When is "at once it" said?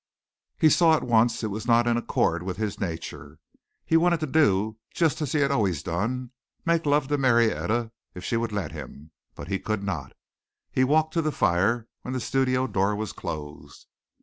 0.95-1.51